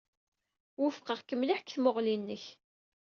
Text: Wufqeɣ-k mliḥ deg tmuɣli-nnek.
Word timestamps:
Wufqeɣ-k 0.79 1.29
mliḥ 1.35 1.59
deg 1.61 1.69
tmuɣli-nnek. 1.69 2.43